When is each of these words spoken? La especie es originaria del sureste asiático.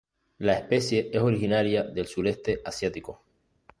La 0.39 0.53
especie 0.53 1.11
es 1.13 1.21
originaria 1.21 1.83
del 1.83 2.07
sureste 2.07 2.59
asiático. 2.65 3.21